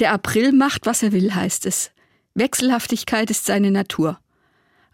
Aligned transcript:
Der 0.00 0.12
April 0.12 0.52
macht, 0.52 0.86
was 0.86 1.02
er 1.02 1.12
will, 1.12 1.34
heißt 1.34 1.66
es. 1.66 1.90
Wechselhaftigkeit 2.34 3.30
ist 3.30 3.44
seine 3.44 3.70
Natur. 3.70 4.18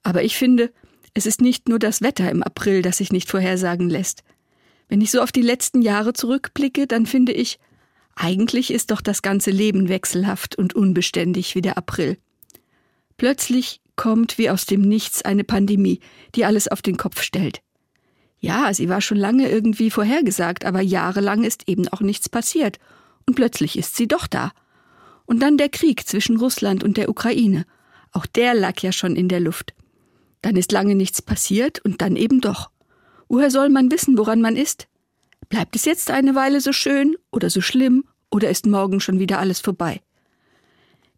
Aber 0.03 0.25
ich 0.25 0.37
finde, 0.37 0.73
es 1.15 1.27
ist 1.27 1.41
nicht 1.41 1.69
nur 1.69 1.79
das 1.79 2.03
Wetter 2.03 2.29
im 2.31 2.43
April, 2.43 2.83
das 2.83 2.97
sich 2.99 3.13
nicht 3.13 3.31
vorhersagen 3.31 3.89
lässt. 3.89 4.25
Wenn 4.89 5.01
ich 5.01 5.13
so 5.13 5.21
auf 5.21 5.31
die 5.31 5.43
letzten 5.43 5.81
Jahre 5.81 6.13
zurückblicke, 6.13 6.89
dann 6.89 7.07
finde 7.07 7.33
ich, 7.33 7.61
eigentlich 8.17 8.73
ist 8.73 8.91
doch 8.91 9.01
das 9.01 9.23
ganze 9.23 9.51
Leben 9.51 9.89
wechselhaft 9.89 10.57
und 10.57 10.75
unbeständig 10.75 11.55
wie 11.55 11.63
der 11.63 11.79
April. 11.79 12.19
Plötzlich 13.17 13.81
kommt 13.95 14.39
wie 14.39 14.51
aus 14.51 14.67
dem 14.67 14.81
Nichts 14.83 15.23
eine 15.23 15.45
Pandemie, 15.45 16.01
die 16.35 16.45
alles 16.45 16.67
auf 16.67 16.83
den 16.83 16.97
Kopf 16.97 17.23
stellt. 17.23 17.61
Ja, 18.41 18.75
sie 18.75 18.89
war 18.89 19.01
schon 19.01 19.19
lange 19.19 19.49
irgendwie 19.49 19.91
vorhergesagt, 19.91 20.65
aber 20.65 20.81
jahrelang 20.81 21.45
ist 21.45 21.69
eben 21.69 21.89
auch 21.89 22.01
nichts 22.01 22.29
passiert. 22.29 22.79
Und 23.25 23.35
plötzlich 23.35 23.79
ist 23.79 23.97
sie 23.97 24.09
doch 24.09 24.27
da. 24.27 24.53
Und 25.27 25.41
dann 25.41 25.59
der 25.59 25.69
Krieg 25.69 26.07
zwischen 26.07 26.39
Russland 26.39 26.83
und 26.83 26.97
der 26.97 27.09
Ukraine. 27.09 27.67
Auch 28.13 28.27
der 28.27 28.55
lag 28.55 28.81
ja 28.81 28.93
schon 28.93 29.17
in 29.17 29.29
der 29.29 29.41
Luft. 29.41 29.75
Dann 30.43 30.57
ist 30.57 30.73
lange 30.73 30.95
nichts 30.95 31.21
passiert 31.21 31.85
und 31.85 32.01
dann 32.01 32.17
eben 32.17 32.41
doch. 32.41 32.71
Woher 33.29 33.51
soll 33.51 33.69
man 33.69 33.91
wissen, 33.91 34.17
woran 34.17 34.41
man 34.41 34.57
ist? 34.57 34.87
Bleibt 35.49 35.77
es 35.77 35.85
jetzt 35.85 36.11
eine 36.11 36.35
Weile 36.35 36.61
so 36.61 36.73
schön 36.73 37.17
oder 37.31 37.51
so 37.51 37.61
schlimm 37.61 38.05
oder 38.31 38.49
ist 38.51 38.67
morgen 38.67 39.01
schon 39.01 39.19
wieder 39.19 39.39
alles 39.39 39.61
vorbei? 39.61 40.01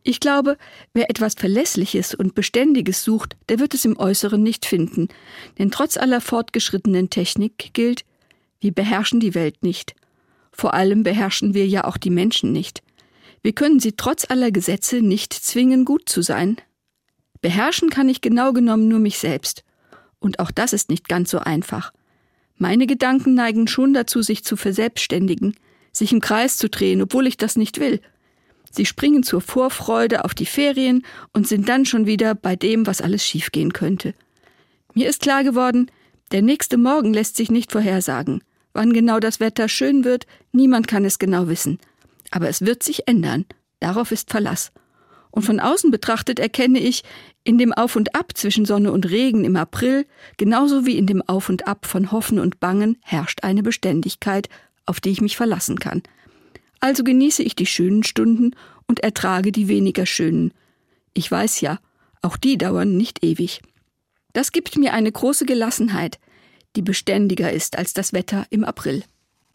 Ich 0.02 0.20
glaube, 0.20 0.56
wer 0.94 1.10
etwas 1.10 1.34
Verlässliches 1.34 2.14
und 2.14 2.34
Beständiges 2.34 3.04
sucht, 3.04 3.36
der 3.48 3.58
wird 3.58 3.74
es 3.74 3.84
im 3.84 3.98
Äußeren 3.98 4.42
nicht 4.42 4.64
finden, 4.64 5.08
denn 5.58 5.70
trotz 5.70 5.96
aller 5.96 6.20
fortgeschrittenen 6.20 7.10
Technik 7.10 7.74
gilt, 7.74 8.04
wir 8.60 8.72
beherrschen 8.72 9.20
die 9.20 9.34
Welt 9.34 9.62
nicht. 9.62 9.94
Vor 10.52 10.74
allem 10.74 11.02
beherrschen 11.02 11.54
wir 11.54 11.66
ja 11.66 11.84
auch 11.84 11.96
die 11.96 12.10
Menschen 12.10 12.52
nicht. 12.52 12.82
Wir 13.42 13.52
können 13.52 13.80
sie 13.80 13.92
trotz 13.92 14.30
aller 14.30 14.50
Gesetze 14.50 15.00
nicht 15.00 15.32
zwingen, 15.32 15.84
gut 15.84 16.08
zu 16.08 16.22
sein. 16.22 16.56
Beherrschen 17.40 17.90
kann 17.90 18.08
ich 18.08 18.20
genau 18.20 18.52
genommen 18.52 18.88
nur 18.88 18.98
mich 18.98 19.18
selbst. 19.18 19.64
Und 20.18 20.40
auch 20.40 20.50
das 20.50 20.72
ist 20.72 20.90
nicht 20.90 21.08
ganz 21.08 21.30
so 21.30 21.38
einfach. 21.38 21.92
Meine 22.56 22.86
Gedanken 22.86 23.34
neigen 23.34 23.68
schon 23.68 23.94
dazu, 23.94 24.22
sich 24.22 24.44
zu 24.44 24.56
verselbstständigen, 24.56 25.56
sich 25.92 26.12
im 26.12 26.20
Kreis 26.20 26.56
zu 26.56 26.68
drehen, 26.68 27.00
obwohl 27.02 27.26
ich 27.26 27.36
das 27.36 27.56
nicht 27.56 27.78
will– 27.80 28.00
Sie 28.70 28.86
springen 28.86 29.22
zur 29.22 29.40
Vorfreude 29.40 30.24
auf 30.24 30.34
die 30.34 30.46
Ferien 30.46 31.04
und 31.32 31.48
sind 31.48 31.68
dann 31.68 31.86
schon 31.86 32.06
wieder 32.06 32.34
bei 32.34 32.56
dem, 32.56 32.86
was 32.86 33.00
alles 33.00 33.24
schiefgehen 33.24 33.72
könnte. 33.72 34.14
Mir 34.94 35.08
ist 35.08 35.22
klar 35.22 35.44
geworden, 35.44 35.90
der 36.32 36.42
nächste 36.42 36.76
Morgen 36.76 37.14
lässt 37.14 37.36
sich 37.36 37.50
nicht 37.50 37.72
vorhersagen. 37.72 38.42
Wann 38.72 38.92
genau 38.92 39.18
das 39.18 39.40
Wetter 39.40 39.68
schön 39.68 40.04
wird, 40.04 40.26
niemand 40.52 40.86
kann 40.86 41.04
es 41.04 41.18
genau 41.18 41.48
wissen. 41.48 41.78
Aber 42.30 42.48
es 42.48 42.62
wird 42.62 42.82
sich 42.82 43.08
ändern. 43.08 43.46
Darauf 43.80 44.12
ist 44.12 44.30
Verlass. 44.30 44.72
Und 45.30 45.42
von 45.42 45.60
außen 45.60 45.90
betrachtet 45.90 46.38
erkenne 46.38 46.78
ich, 46.78 47.04
in 47.44 47.58
dem 47.58 47.72
Auf 47.72 47.96
und 47.96 48.14
Ab 48.14 48.32
zwischen 48.34 48.64
Sonne 48.64 48.92
und 48.92 49.08
Regen 49.08 49.44
im 49.44 49.56
April, 49.56 50.06
genauso 50.36 50.86
wie 50.86 50.96
in 50.96 51.06
dem 51.06 51.22
Auf 51.22 51.48
und 51.48 51.66
Ab 51.66 51.86
von 51.86 52.10
Hoffen 52.12 52.38
und 52.38 52.60
Bangen, 52.60 52.98
herrscht 53.02 53.44
eine 53.44 53.62
Beständigkeit, 53.62 54.48
auf 54.86 55.00
die 55.00 55.10
ich 55.10 55.20
mich 55.20 55.36
verlassen 55.36 55.78
kann. 55.78 56.02
Also 56.80 57.04
genieße 57.04 57.42
ich 57.42 57.56
die 57.56 57.66
schönen 57.66 58.04
Stunden 58.04 58.52
und 58.86 59.00
ertrage 59.00 59.52
die 59.52 59.68
weniger 59.68 60.06
schönen. 60.06 60.52
Ich 61.12 61.30
weiß 61.30 61.60
ja, 61.60 61.78
auch 62.22 62.36
die 62.36 62.56
dauern 62.56 62.96
nicht 62.96 63.24
ewig. 63.24 63.60
Das 64.32 64.52
gibt 64.52 64.76
mir 64.76 64.92
eine 64.92 65.10
große 65.10 65.46
Gelassenheit, 65.46 66.18
die 66.76 66.82
beständiger 66.82 67.52
ist 67.52 67.76
als 67.76 67.92
das 67.92 68.12
Wetter 68.12 68.46
im 68.50 68.64
April. 68.64 69.02